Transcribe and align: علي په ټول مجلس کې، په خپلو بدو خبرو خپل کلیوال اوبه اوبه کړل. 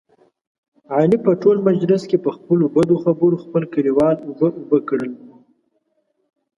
علي 0.95 1.17
په 1.25 1.31
ټول 1.41 1.57
مجلس 1.69 2.01
کې، 2.09 2.17
په 2.25 2.29
خپلو 2.37 2.63
بدو 2.75 2.95
خبرو 3.03 3.35
خپل 3.43 3.63
کلیوال 3.73 4.15
اوبه 4.21 4.47
اوبه 4.59 4.77
کړل. 4.89 5.11